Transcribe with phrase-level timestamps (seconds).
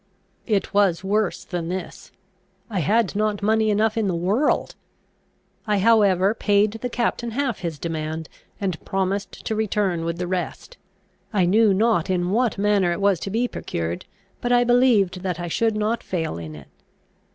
[0.47, 2.11] It was worse than this.
[2.71, 4.73] I had not money enough in the world.
[5.67, 8.27] I however paid the captain half his demand,
[8.59, 10.77] and promised to return with the rest.
[11.31, 14.05] I knew not in what manner it was to be procured,
[14.41, 16.69] but I believed that I should not fail in it.